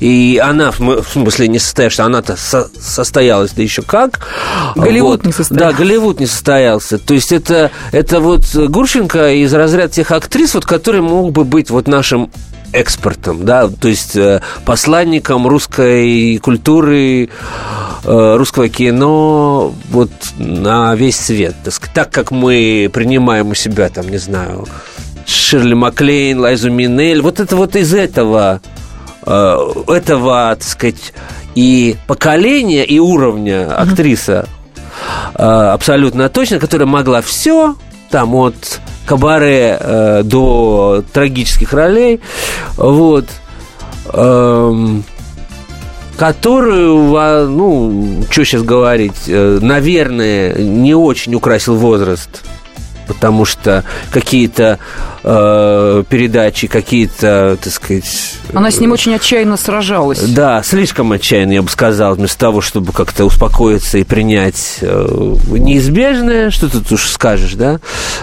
[0.00, 4.20] И она, в см- в смысле, не состоявшаяся, она-то со- состоялась, да еще как.
[4.76, 5.72] Голливуд не состоялся.
[5.72, 6.98] Да, Голливуд не состоялся.
[6.98, 11.70] То есть это, это вот Гурченко из разряда тех актрис, вот, который мог бы быть
[11.70, 12.30] вот нашим
[12.72, 17.28] экспортом, да, то есть э, посланником русской культуры,
[18.04, 21.54] русского кино вот на весь свет.
[21.64, 21.94] Так, сказать.
[21.94, 24.66] так как мы принимаем у себя, там, не знаю,
[25.26, 28.60] Ширли Маклейн, Лайзу Минель, вот это вот из этого,
[29.26, 31.12] э, этого, так сказать,
[31.54, 34.48] и поколения, и уровня актриса
[35.34, 37.76] э, абсолютно точно, которая могла все,
[38.10, 42.20] там от кабаре э, до трагических ролей,
[42.76, 43.26] вот,
[44.12, 45.04] эм,
[46.16, 52.44] которую, ну, что сейчас говорить, э, наверное, не очень украсил возраст
[53.06, 54.78] потому что какие-то
[55.24, 58.34] э, передачи, какие-то, так сказать...
[58.52, 60.20] Она с ним очень отчаянно сражалась.
[60.20, 66.50] Да, слишком отчаянно, я бы сказал, вместо того, чтобы как-то успокоиться и принять э, неизбежное,
[66.50, 67.80] что тут уж скажешь, да?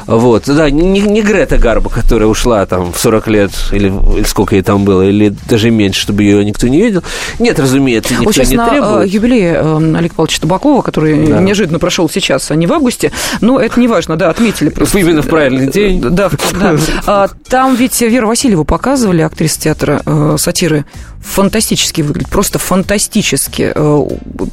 [0.08, 4.56] Вот, да, не, не Грета Гарба, которая ушла там в 40 лет, или, или сколько
[4.56, 7.04] ей там было, или даже меньше, чтобы ее никто не видел.
[7.40, 9.08] Нет, разумеется, никто вот сейчас не на требует.
[9.08, 11.40] э, юбилее э, Олега Павловича Табакова, который Да.
[11.40, 13.12] неожиданно прошел сейчас, а не в августе,
[13.42, 15.00] но это не важно, да, отметили просто.
[15.00, 16.02] Именно в правильный день.
[16.02, 16.76] Да, да.
[17.06, 20.86] А, Там ведь Веру Васильеву показывали, актриса театра э, сатиры,
[21.24, 23.74] фантастически выглядит, просто фантастически.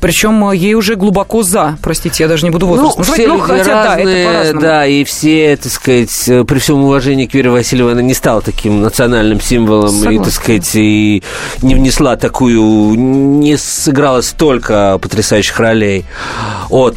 [0.00, 3.42] Причем ей уже глубоко за, простите, я даже не буду возраст Ну, называть, все люди
[3.42, 4.60] хотя да, это разные, по-разному.
[4.60, 8.40] да, и все, так сказать, э, при всем уважении к Вере Васильевой, она не стала
[8.42, 10.24] таким национальным символом и, Согласна.
[10.24, 11.22] так сказать, и
[11.62, 16.04] не внесла такую, не сыграла столько потрясающих ролей
[16.70, 16.96] от,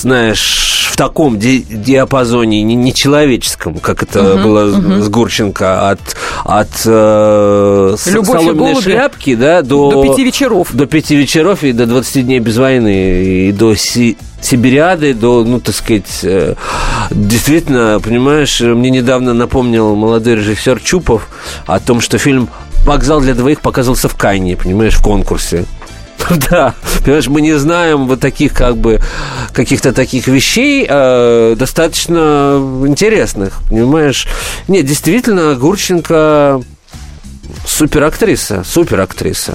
[0.00, 4.70] знаешь, в таком ди- диапазоне не- нечеловеческом, как это было
[5.02, 6.00] с Гурченко, от,
[6.44, 9.90] от э, «Любовь и голуби» шляпки, да, до...
[9.90, 10.68] До пяти вечеров.
[10.72, 15.60] До пяти вечеров и до 20 дней без войны, и до Си- Сибириады, до, ну,
[15.60, 16.54] так сказать, э,
[17.10, 21.28] действительно, понимаешь, мне недавно напомнил молодой режиссер Чупов
[21.66, 22.48] о том, что фильм
[22.84, 25.64] «Вокзал для двоих» показывался в Кайне, понимаешь, в конкурсе.
[26.50, 29.00] Да, понимаешь, мы не знаем вот таких как бы
[29.52, 34.26] каких-то таких вещей э, достаточно интересных, понимаешь?
[34.68, 36.60] Нет, действительно, Гурченко
[37.66, 39.54] суперактриса, суперактриса,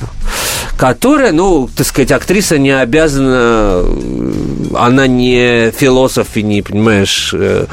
[0.78, 7.66] которая, ну, так сказать, актриса не обязана, э, она не философ и не, понимаешь, э,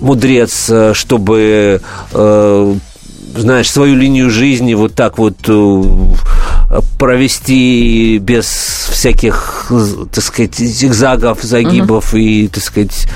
[0.00, 1.80] мудрец, э, чтобы,
[2.12, 5.36] знаешь, свою линию жизни вот так вот
[6.98, 8.46] провести без
[8.90, 9.70] всяких,
[10.12, 13.06] так сказать, зигзагов, загибов и, так сказать,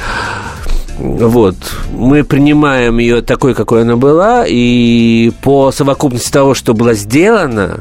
[1.03, 1.57] вот.
[1.91, 7.81] Мы принимаем ее такой, какой она была, и по совокупности того, что было сделано,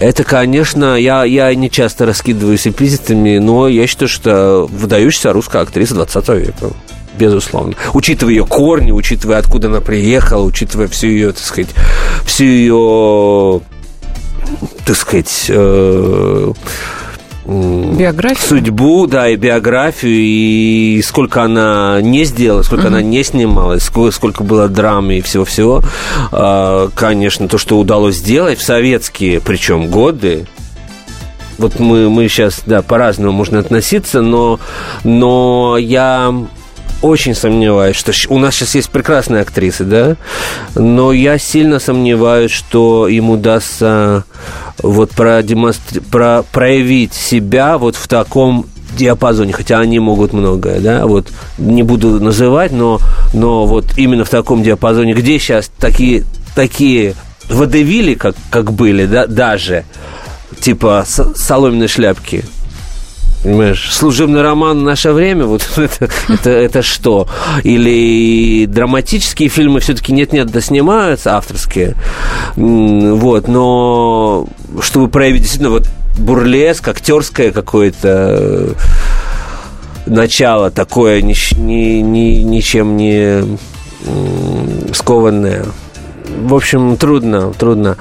[0.00, 5.94] это, конечно, я, я не часто раскидываюсь эпизитами, но я считаю, что выдающаяся русская актриса
[5.94, 6.70] 20 века.
[7.16, 7.74] Безусловно.
[7.92, 11.70] Учитывая ее корни, учитывая, откуда она приехала, учитывая всю ее, так сказать,
[12.24, 13.60] всю ее,
[14.84, 16.52] так сказать, э,
[17.50, 18.48] Биографию.
[18.48, 24.44] судьбу, да, и биографию, и сколько она не сделала, сколько она не снималась, сколько, сколько
[24.44, 25.82] было драмы и всего-всего.
[26.30, 30.46] А, Конечно, то, что удалось сделать в советские, причем, годы,
[31.58, 34.60] вот мы, мы сейчас, да, по-разному можно относиться, но,
[35.02, 36.32] но я
[37.02, 40.16] очень сомневаюсь, что у нас сейчас есть прекрасные актрисы, да,
[40.74, 44.24] но я сильно сомневаюсь, что им удастся
[44.82, 51.28] вот продемонстри- про- проявить себя вот в таком диапазоне, хотя они могут многое, да, вот
[51.58, 52.98] не буду называть, но,
[53.32, 57.14] но вот именно в таком диапазоне, где сейчас такие, такие
[57.48, 59.84] водевили, как, как были, да, даже,
[60.60, 62.44] типа с- соломенной шляпки,
[63.42, 67.26] Понимаешь, служебный роман наше время, вот это, это, это что?
[67.64, 71.94] Или драматические фильмы все-таки нет-нет, да снимаются, авторские.
[72.56, 74.46] Вот, но
[74.82, 78.72] чтобы проявить действительно вот бурлеск, актерское какое-то э,
[80.06, 83.58] начало такое, ни, ни- ни- ничем не
[84.92, 85.64] скованное.
[86.42, 87.96] В общем, трудно, трудно.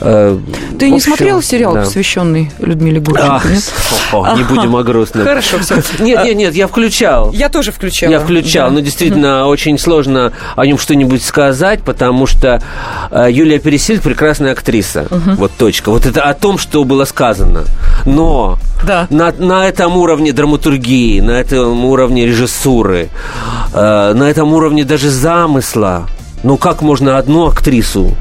[0.00, 0.36] Э,
[0.78, 1.80] Ты в не общем, смотрел сериал, да.
[1.82, 3.48] посвященный Людмиле Гурченко,
[4.12, 5.24] о, не будем о грустном.
[5.24, 5.76] Хорошо, все.
[5.98, 7.32] Нет, нет, нет, я включал.
[7.32, 8.10] Я тоже включала.
[8.10, 8.74] Я включал, Да.
[8.74, 12.62] но действительно очень сложно о нем что-нибудь сказать, потому что
[13.10, 15.06] э, Юлия Пересиль прекрасная актриса.
[15.10, 15.90] Вот точка.
[15.90, 17.64] Вот это о том, что было сказано.
[18.06, 19.06] Но Да.
[19.10, 23.08] на, на этом уровне драматургии, на этом уровне режиссуры,
[23.72, 26.06] э, на этом уровне даже замысла,
[26.42, 28.14] ну как можно одну актрису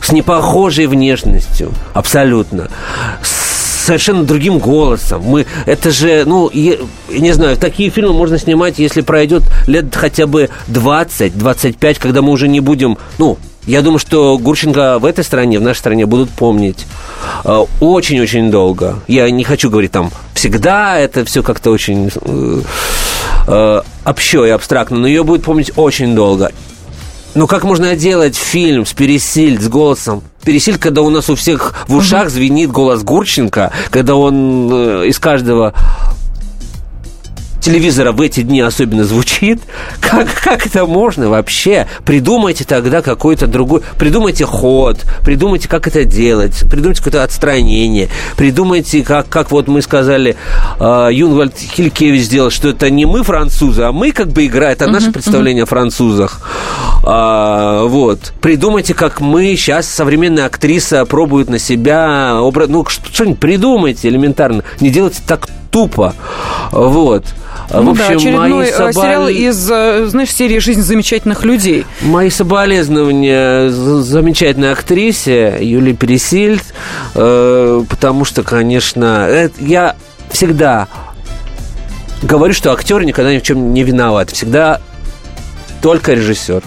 [0.00, 2.68] с непохожей внешностью, абсолютно,
[3.22, 3.44] с
[3.84, 5.22] совершенно другим голосом.
[5.22, 6.76] Мы, это же, ну, я,
[7.10, 12.48] не знаю, такие фильмы можно снимать, если пройдет лет хотя бы 20-25, когда мы уже
[12.48, 16.86] не будем, ну, я думаю, что Гурченко в этой стране, в нашей стране будут помнить
[17.44, 18.96] э, очень-очень долго.
[19.08, 22.60] Я не хочу говорить там всегда, это все как-то очень э,
[23.46, 26.52] э, общо и абстрактно, но ее будут помнить очень долго.
[27.34, 30.22] Ну, как можно делать фильм с Пересиль, с голосом?
[30.44, 35.18] Пересиль, когда у нас у всех в ушах звенит голос Гурченко, когда он э, из
[35.18, 35.74] каждого
[37.64, 39.60] телевизора в эти дни особенно звучит.
[40.00, 41.86] Как, как это можно вообще?
[42.04, 43.80] Придумайте тогда какой-то другой...
[43.98, 50.36] Придумайте ход, придумайте, как это делать, придумайте какое-то отстранение, придумайте, как, как вот мы сказали,
[50.78, 54.86] э, Юнгвальд Хилькевич сделал, что это не мы французы, а мы как бы играем, это
[54.88, 56.40] наше представление о французах.
[57.02, 58.32] А, вот.
[58.40, 62.68] Придумайте, как мы сейчас, современная актриса пробует на себя образ...
[62.68, 64.64] Ну, что-нибудь придумайте элементарно.
[64.80, 66.14] Не делайте так тупо.
[66.70, 67.24] Вот.
[67.72, 68.92] Ну, в общем, да, очередной мои э, собол...
[68.92, 71.84] сериал из, э, знаешь, серии «Жизнь замечательных людей».
[72.02, 76.62] Мои соболезнования замечательной актрисе Юлии Пересильд,
[77.16, 79.96] э, потому что, конечно, это, я
[80.30, 80.86] всегда
[82.22, 84.30] говорю, что актер никогда ни в чем не виноват.
[84.30, 84.80] Всегда
[85.82, 86.62] только режиссер.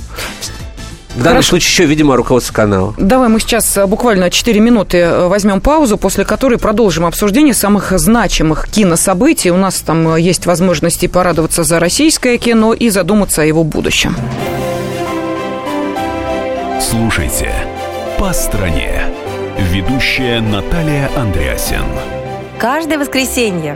[1.17, 1.49] В данном Хорошо.
[1.49, 2.93] случае еще, видимо, руководство канала.
[2.95, 7.91] Давай мы сейчас э, буквально 4 минуты э, возьмем паузу, после которой продолжим обсуждение самых
[7.97, 9.49] значимых кинособытий.
[9.49, 14.15] У нас там э, есть возможности порадоваться за российское кино и задуматься о его будущем.
[16.79, 17.51] Слушайте
[18.19, 19.01] «По стране».
[19.73, 21.81] Ведущая Наталья Андреасин.
[22.59, 23.75] Каждое воскресенье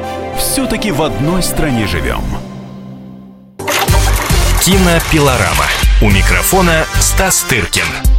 [0.41, 2.23] все-таки в одной стране живем.
[4.61, 5.65] Кинопилорама.
[6.01, 8.10] У микрофона Стас Тыркин.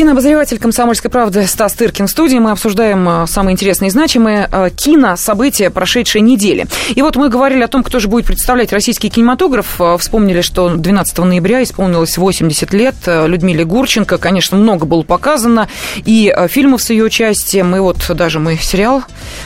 [0.00, 2.38] Кинообозреватель «Комсомольской правды» Стас Тыркин в студии.
[2.38, 6.66] Мы обсуждаем э, самые интересные и значимые э, кинособытия прошедшей недели.
[6.94, 9.78] И вот мы говорили о том, кто же будет представлять российский кинематограф.
[9.78, 14.16] Э, вспомнили, что 12 ноября исполнилось 80 лет Людмиле Гурченко.
[14.16, 15.68] Конечно, много было показано.
[15.96, 17.76] И фильмов с ее участием.
[17.76, 19.02] И вот даже мы сериал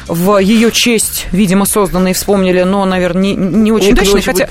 [0.06, 4.22] в ее честь, видимо, созданный, вспомнили, но, наверное, не, не очень не точно.
[4.22, 4.46] Хотя,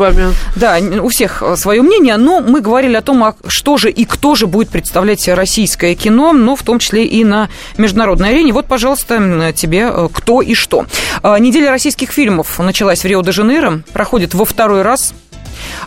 [0.58, 2.18] да, у всех свое мнение.
[2.18, 6.34] Но мы говорили о том, а что же и кто же будет представлять российское кино,
[6.34, 8.54] но в том числе и на международной арене.
[8.54, 10.86] Вот, пожалуйста, тебе э, кто и что.
[11.22, 15.14] А, неделя российских фильмов началась в Рио-де-Жанейро, проходит во второй раз.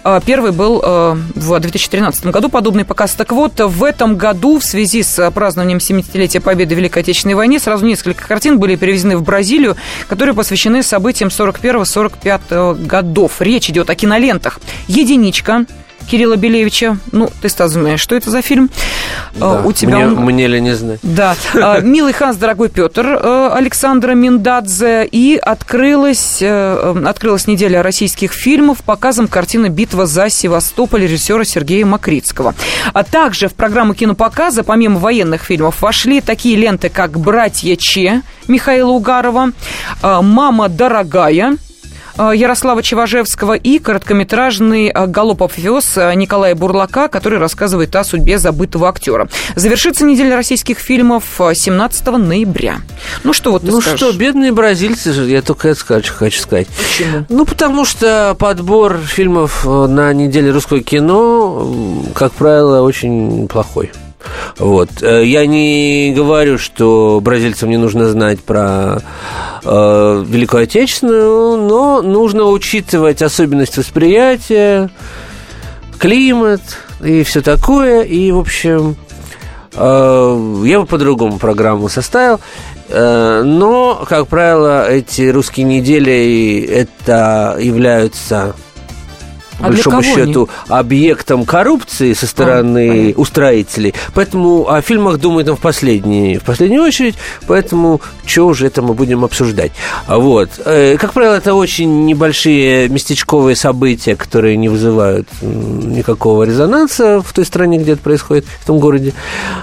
[0.02, 3.14] А, первый был э, в 2013 году подобный показ.
[3.14, 7.58] Так вот, в этом году в связи с празднованием 70-летия Победы в Великой Отечественной войне
[7.58, 9.76] сразу несколько картин были перевезены в Бразилию,
[10.08, 13.40] которые посвящены событиям 41-45 годов.
[13.40, 15.66] Речь идет о кинолентах «Единичка»,
[16.06, 16.98] Кирилла Белевича.
[17.12, 18.70] Ну, ты, Стас, знаешь, что это за фильм?
[19.34, 20.14] Да, У тебя мне, он...
[20.24, 21.00] мне ли не знать.
[21.02, 21.36] Да.
[21.54, 25.06] А, «Милый Ханс, дорогой Петр» э, Александра Миндадзе.
[25.10, 32.54] И открылась, э, открылась неделя российских фильмов показом картины «Битва за Севастополь» режиссера Сергея Макритского.
[32.92, 38.90] А также в программу кинопоказа, помимо военных фильмов, вошли такие ленты, как «Братья Че» Михаила
[38.90, 39.50] Угарова,
[40.02, 41.56] э, «Мама дорогая» Э,
[42.18, 49.28] Ярослава Чеважевского и короткометражный э, «Галоп овес» Николая Бурлака, который рассказывает о судьбе забытого актера.
[49.54, 52.76] Завершится неделя российских фильмов 17 ноября.
[53.24, 53.98] Ну что вот ты Ну скажешь?
[54.00, 56.68] что, бедные бразильцы же, я только это скажу, хочу сказать.
[56.68, 57.26] Почему?
[57.28, 61.68] Ну, потому что подбор фильмов э, на неделе русского кино,
[62.14, 63.90] как правило, очень плохой.
[64.58, 64.90] Вот.
[65.02, 69.02] Я не говорю, что бразильцам не нужно знать про
[69.64, 74.90] э, Великую Отечественную, но нужно учитывать особенность восприятия,
[75.98, 76.62] климат
[77.02, 78.02] и все такое.
[78.02, 78.96] И, в общем,
[79.74, 82.40] э, я бы по-другому программу составил.
[82.88, 88.54] Э, но, как правило, эти русские недели это являются
[89.58, 90.78] по а большому счету, они?
[90.78, 93.94] объектом коррупции со стороны а, устроителей.
[94.14, 97.16] Поэтому о фильмах думают в, последней, в последнюю очередь,
[97.46, 99.72] поэтому что уже это мы будем обсуждать.
[100.06, 100.50] Вот.
[100.64, 107.44] Э, как правило, это очень небольшие местечковые события, которые не вызывают никакого резонанса в той
[107.44, 109.12] стране, где это происходит, в том городе.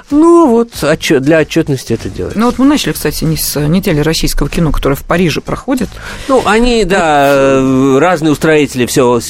[0.10, 0.72] Ну, вот
[1.20, 2.40] для отчетности это делается.
[2.40, 5.90] Ну, вот мы начали, кстати, не с недели российского кино, которое в Париже проходит.
[6.28, 8.00] Ну, они, да, это...
[8.00, 9.22] разные устроители все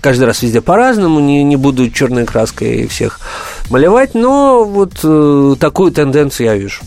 [0.00, 3.20] каждый раз везде по-разному, не, не буду черной краской всех
[3.70, 6.80] малевать, но вот э, такую тенденцию я вижу.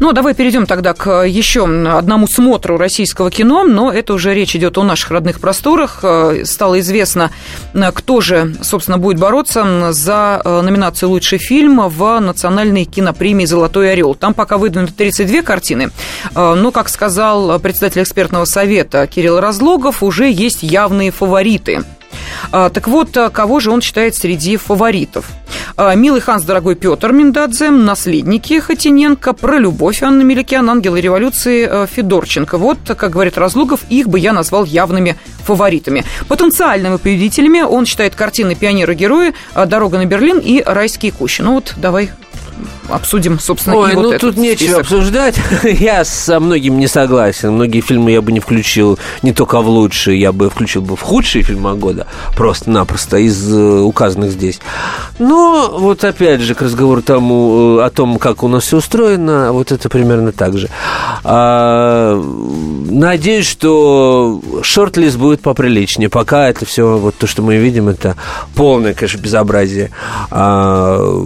[0.00, 4.78] Ну, давай перейдем тогда к еще одному смотру российского кино, но это уже речь идет
[4.78, 6.00] о наших родных просторах.
[6.02, 7.30] Э, стало известно,
[7.74, 13.92] э, кто же, собственно, будет бороться за э, номинацию «Лучший фильм» в национальной кинопремии «Золотой
[13.92, 14.14] орел».
[14.14, 15.90] Там пока выдвинуты 32 картины,
[16.34, 21.97] но, как сказал председатель экспертного совета Кирилл Разлогов, уже есть явные фавориты– а,
[22.50, 25.26] так вот, а, кого же он считает среди фаворитов?
[25.76, 32.58] А, «Милый Ханс, дорогой Петр Миндадзе», «Наследники» Хатиненко, «Про любовь» Анна Меликян, «Ангелы революции» Федорченко.
[32.58, 36.04] Вот, как говорит Разлогов, их бы я назвал явными фаворитами.
[36.28, 39.34] Потенциальными победителями он считает картины «Пионеры-герои»,
[39.66, 41.42] «Дорога на Берлин» и «Райские кущи».
[41.42, 42.10] Ну вот, давай
[42.88, 44.80] обсудим, собственно, Ой, и ну вот тут нечего список.
[44.80, 45.36] обсуждать.
[45.62, 47.52] я со многим не согласен.
[47.52, 51.00] Многие фильмы я бы не включил не только в лучшие, я бы включил бы в
[51.00, 54.60] худшие фильмы года, просто-напросто из э, указанных здесь.
[55.18, 59.52] Но вот опять же к разговору тому, э, о том, как у нас все устроено,
[59.52, 60.68] вот это примерно так же.
[61.24, 62.20] А,
[62.90, 66.08] надеюсь, что шорт-лист будет поприличнее.
[66.08, 68.16] Пока это все, вот то, что мы видим, это
[68.54, 69.90] полное, конечно, безобразие.
[70.30, 71.24] А,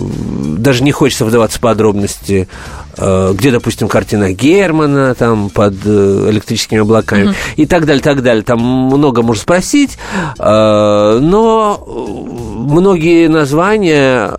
[0.59, 2.49] даже не хочется вдаваться подробности,
[2.97, 7.55] где, допустим, картина Германа там под э, электрическими облаками mm-hmm.
[7.57, 8.43] и так далее, так далее.
[8.43, 9.99] Там много можно спросить,
[10.39, 11.79] э, но
[12.63, 14.33] многие названия,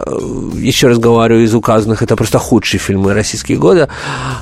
[0.55, 3.89] еще раз говорю, из указанных, это просто худшие фильмы российские года,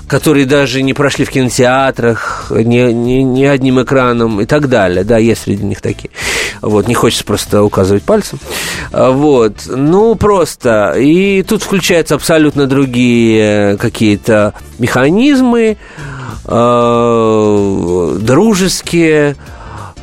[0.08, 5.04] которые даже не прошли в кинотеатрах, ни, ни, ни одним экраном и так далее.
[5.04, 6.12] Да, есть среди них такие.
[6.62, 8.40] Вот, не хочется просто указывать пальцем.
[8.92, 10.94] Вот, ну, просто.
[10.98, 15.78] И тут включаются абсолютно другие какие-то механизмы,
[16.46, 19.36] э, дружеские,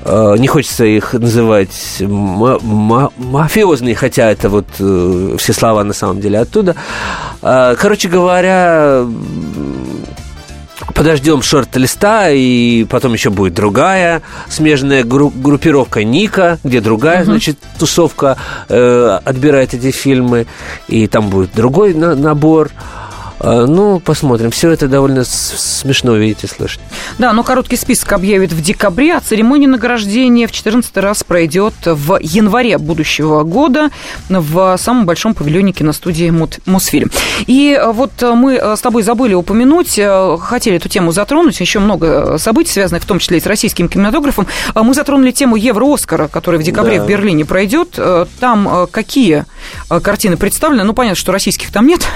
[0.04, 6.38] э, не хочется их называть мафиозные, хотя это вот э, все слова на самом деле
[6.38, 6.76] оттуда.
[7.42, 9.04] Э, короче говоря,
[10.94, 17.32] подождем шорт-листа, и потом еще будет другая смежная гру- группировка Ника, где другая, угу.
[17.32, 18.36] значит, тусовка
[18.68, 20.46] э, отбирает эти фильмы,
[20.86, 22.70] и там будет другой на- набор.
[23.40, 24.50] А, ну, посмотрим.
[24.50, 26.80] Все это довольно смешно, видите, слышать.
[27.18, 32.18] Да, но короткий список объявят в декабре, а церемония награждения в 14 раз пройдет в
[32.20, 33.90] январе будущего года
[34.28, 36.32] в самом большом павильоне киностудии
[36.66, 37.10] Мосфильм.
[37.46, 41.78] И э, вот мы э, с тобой забыли упомянуть, э, хотели эту тему затронуть, еще
[41.78, 44.46] много событий, связанных в том числе и с российским кинематографом.
[44.74, 47.04] Мы затронули тему Евро-Оскара, который в декабре да.
[47.04, 47.98] в Берлине пройдет.
[48.40, 49.44] Там какие
[49.88, 50.84] картины представлены?
[50.84, 52.06] Ну, понятно, что российских там нет,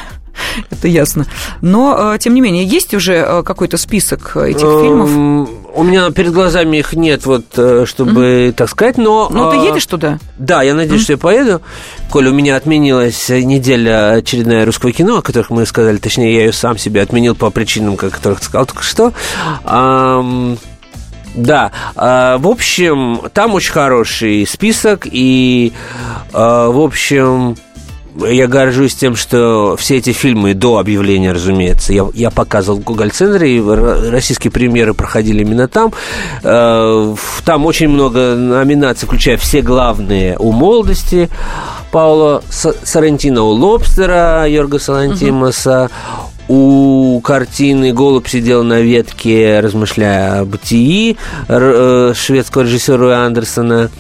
[0.71, 1.27] это ясно.
[1.61, 5.51] Но, э, тем не менее, есть уже э, какой-то список этих эм, фильмов?
[5.75, 8.53] У меня перед глазами их нет, вот, э, чтобы, mm-hmm.
[8.53, 9.29] так сказать, но...
[9.31, 10.19] Но ты едешь туда?
[10.39, 11.05] Да, я надеюсь, mm-hmm.
[11.05, 11.63] что я поеду.
[12.11, 16.53] Коля, у меня отменилась неделя очередная русского кино, о которых мы сказали, точнее, я ее
[16.53, 19.13] сам себе отменил по причинам, о которых сказал только что.
[21.35, 25.73] Да, в общем, там очень хороший список, и,
[26.31, 27.57] в общем,
[28.17, 33.57] я горжусь тем, что все эти фильмы до объявления, разумеется, я, я показывал в Google-центре,
[33.57, 33.61] и
[34.11, 35.93] российские премьеры проходили именно там.
[36.43, 41.29] Э, там очень много номинаций, включая все главные у молодости.
[41.91, 45.91] Паула Сарантино у Лобстера, Йорга Салантимаса,
[46.49, 51.17] у картины «Голубь сидел на ветке, размышляя о бытии»
[51.49, 53.91] э, шведского режиссера Андерсона.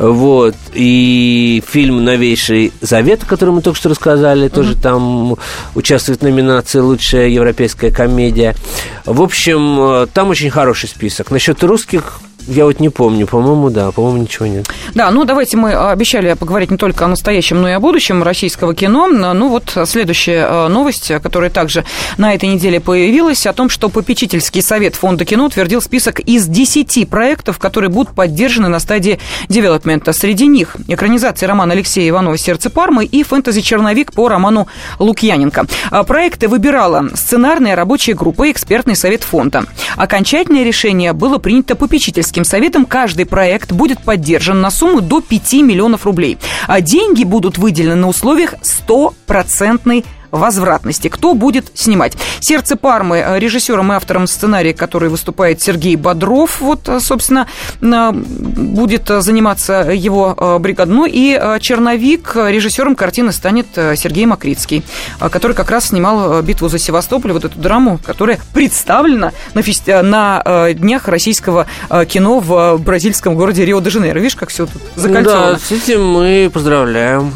[0.00, 0.54] Вот.
[0.72, 4.54] И фильм «Новейший завет», который мы только что рассказали, mm-hmm.
[4.54, 5.36] тоже там
[5.74, 8.56] участвует в номинации «Лучшая европейская комедия».
[9.04, 11.30] В общем, э, там очень хороший список.
[11.30, 14.66] Насчет русских я вот не помню, по-моему, да, по-моему, ничего нет.
[14.94, 18.74] Да, ну давайте мы обещали поговорить не только о настоящем, но и о будущем российского
[18.74, 19.06] кино.
[19.06, 21.84] Ну вот следующая э, новость, которая также
[22.18, 27.08] на этой неделе появилась, о том, что попечительский совет фонда кино утвердил список из 10
[27.08, 30.12] проектов, которые будут поддержаны на стадии девелопмента.
[30.12, 34.66] Среди них экранизация романа Алексея Иванова «Сердце Пармы» и фэнтези-черновик по роману
[34.98, 35.66] Лукьяненко.
[35.90, 39.64] А проекты выбирала сценарная рабочая группа и экспертный совет фонда.
[39.96, 45.54] Окончательное решение было принято попечительским Министерским советом каждый проект будет поддержан на сумму до 5
[45.54, 46.38] миллионов рублей.
[46.68, 51.08] А деньги будут выделены на условиях стопроцентной возвратности.
[51.08, 52.16] Кто будет снимать?
[52.40, 57.46] «Сердце Пармы» режиссером и автором сценария, который выступает Сергей Бодров, вот, собственно,
[57.80, 60.94] будет заниматься его бригадой.
[60.94, 64.84] Ну и «Черновик» режиссером картины станет Сергей Макритский,
[65.18, 69.90] который как раз снимал «Битву за Севастополь», вот эту драму, которая представлена на, фести...
[70.02, 71.66] на днях российского
[72.08, 74.18] кино в бразильском городе Рио-де-Жанейро.
[74.18, 75.52] Видишь, как все тут закольцовано?
[75.52, 77.34] Да, с этим мы поздравляем.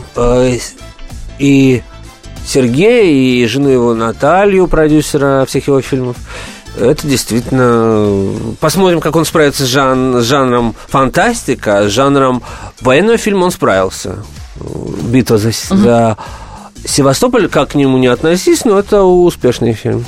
[1.39, 1.83] И
[2.47, 6.17] Сергея, и жену его Наталью, продюсера всех его фильмов.
[6.79, 8.55] Это действительно...
[8.61, 10.21] Посмотрим, как он справится с, жан...
[10.21, 12.43] с жанром фантастика, с жанром
[12.81, 14.19] военного фильма он справился.
[15.05, 15.81] Битва за, угу.
[15.81, 16.17] за
[16.85, 20.05] Севастополь, как к нему не относись, но это успешный фильм.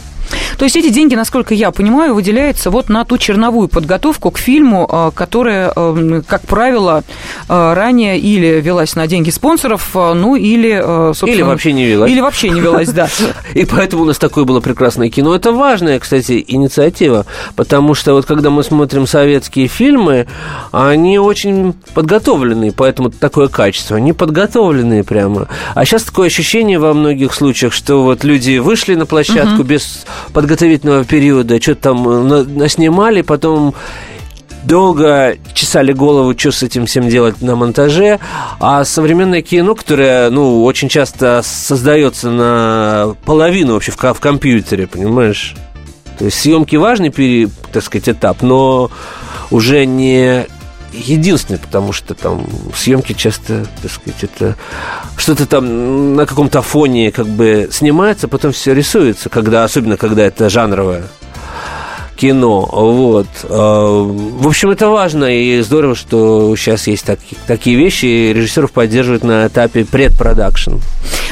[0.58, 4.88] То есть эти деньги, насколько я понимаю, выделяются вот на ту черновую подготовку к фильму,
[4.90, 7.04] а, которая, а, как правило,
[7.48, 11.30] а, ранее или велась на деньги спонсоров, ну или, собственно...
[11.30, 12.10] Или вообще не велась.
[12.10, 13.08] Или вообще не велась, да.
[13.54, 15.34] И поэтому у нас такое было прекрасное кино.
[15.34, 20.26] Это важная, кстати, инициатива, потому что вот когда мы смотрим советские фильмы,
[20.72, 23.96] они очень подготовленные, поэтому такое качество.
[23.96, 25.48] Они подготовленные прямо.
[25.74, 30.04] А сейчас такое ощущение во многих случаях, что вот люди вышли на площадку без
[30.46, 33.74] подготовительного периода, что-то там э, наснимали, потом
[34.62, 38.20] долго чесали голову, что с этим всем делать на монтаже.
[38.60, 45.56] А современное кино, которое, ну, очень часто создается на половину вообще в, в компьютере, понимаешь?
[46.16, 48.90] То есть съемки важный, так сказать, этап, но
[49.50, 50.46] уже не
[50.96, 54.56] единственный, потому что там съемки часто, так сказать, это
[55.16, 60.48] что-то там на каком-то фоне как бы снимается, потом все рисуется, когда, особенно когда это
[60.48, 61.04] жанровое
[62.16, 62.68] кино.
[62.72, 63.26] Вот.
[63.44, 68.72] А, в общем, это важно, и здорово, что сейчас есть такие, такие вещи, и режиссеров
[68.72, 70.76] поддерживают на этапе предпродакшн.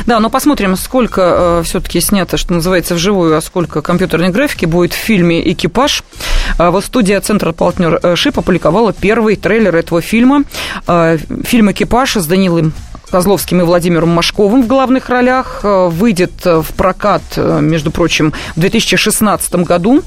[0.07, 4.93] Да, но посмотрим, сколько э, все-таки снято, что называется, вживую, а сколько компьютерной графики будет
[4.93, 6.05] в фильме «Экипаж».
[6.59, 10.45] А вот студия «Центр партнер э, ШИП» опубликовала первый трейлер этого фильма.
[10.87, 12.73] Э, фильм «Экипаж» с Данилом
[13.11, 15.61] Козловским и Владимиром Машковым в главных ролях.
[15.63, 20.03] Выйдет в прокат, между прочим, в 2016 году.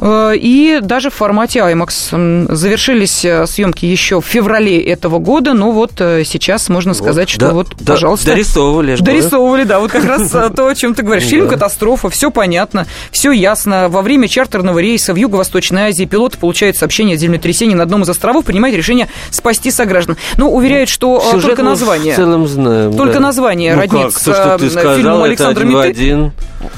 [0.00, 2.52] Э, и даже в формате IMAX.
[2.54, 7.30] Завершились э, съемки еще в феврале этого года, но вот э, сейчас можно сказать, вот,
[7.30, 8.26] что да, вот, да, пожалуйста...
[8.28, 8.96] Дорисовывали.
[8.96, 11.24] Дорисовывали, да, вот как раз то, о чем ты говоришь.
[11.24, 13.88] Фильм «Катастрофа», все понятно, все ясно.
[13.88, 18.08] Во время чартерного рейса в Юго-Восточной Азии пилот получает сообщение о землетрясении на одном из
[18.08, 20.16] островов, принимает решение спасти сограждан.
[20.36, 22.14] Но ну, уверяют, что только название...
[22.14, 22.96] в целом знаем.
[22.96, 26.32] Только название ну роднит с фильмом Александра Миты.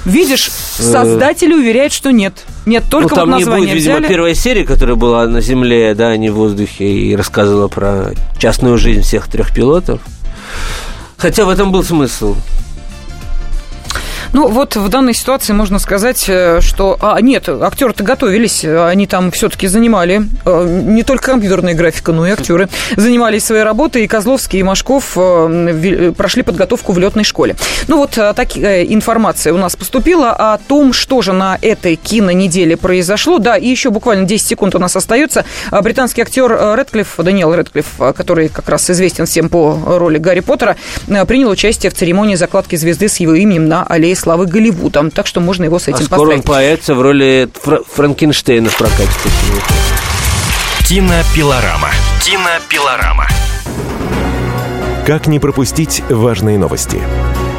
[0.04, 2.44] Видишь, создатели уверяют, что нет.
[2.66, 4.08] Нет, только ну, там вот не будет, видимо, взяли.
[4.08, 8.78] первая серия, которая была на Земле, да, а не в воздухе, и рассказывала про частную
[8.78, 10.00] жизнь всех трех пилотов.
[11.16, 12.36] Хотя в этом был смысл.
[14.34, 16.98] Ну, вот в данной ситуации можно сказать, э, что...
[17.00, 22.32] А, нет, актеры-то готовились, они там все-таки занимали э, не только компьютерная графика, но и
[22.32, 27.54] актеры занимались своей работой, и Козловский, и Машков э, прошли подготовку в летной школе.
[27.86, 33.38] Ну, вот такая информация у нас поступила о том, что же на этой кинонеделе произошло.
[33.38, 35.44] Да, и еще буквально 10 секунд у нас остается.
[35.70, 40.76] Британский актер Редклифф, Даниэл Редклифф, который как раз известен всем по роли Гарри Поттера,
[41.28, 45.10] принял участие в церемонии закладки звезды с его именем на аллее славы Голливуда.
[45.10, 46.48] Так что можно его с этим а скоро поздравить.
[46.48, 49.10] он появится в роли Фр- Франкенштейна в прокате.
[50.88, 51.90] Кинопилорама.
[52.22, 53.26] Кинопилорама.
[55.06, 57.00] Как не пропустить важные новости?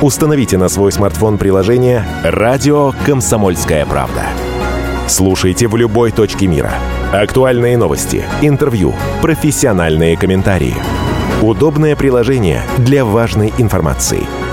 [0.01, 4.23] Установите на свой смартфон приложение «Радио Комсомольская правда».
[5.07, 6.73] Слушайте в любой точке мира.
[7.13, 10.75] Актуальные новости, интервью, профессиональные комментарии.
[11.43, 14.25] Удобное приложение для важной информации–